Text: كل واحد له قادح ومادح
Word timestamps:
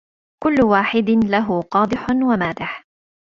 كل 0.43 0.61
واحد 0.65 1.09
له 1.09 1.61
قادح 1.61 2.07
ومادح 2.11 2.83